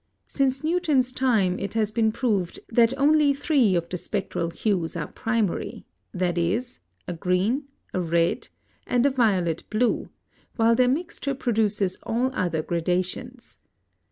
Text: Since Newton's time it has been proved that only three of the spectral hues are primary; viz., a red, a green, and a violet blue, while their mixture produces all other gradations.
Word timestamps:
Since 0.25 0.63
Newton's 0.63 1.11
time 1.11 1.59
it 1.59 1.75
has 1.75 1.91
been 1.91 2.11
proved 2.11 2.59
that 2.69 2.91
only 2.97 3.35
three 3.35 3.75
of 3.75 3.87
the 3.87 3.97
spectral 3.97 4.49
hues 4.49 4.95
are 4.95 5.11
primary; 5.11 5.85
viz., 6.11 6.79
a 7.07 7.11
red, 7.13 7.19
a 7.93 8.01
green, 8.01 8.49
and 8.87 9.05
a 9.05 9.11
violet 9.11 9.63
blue, 9.69 10.09
while 10.55 10.73
their 10.73 10.87
mixture 10.87 11.35
produces 11.35 11.97
all 12.01 12.31
other 12.33 12.63
gradations. 12.63 13.59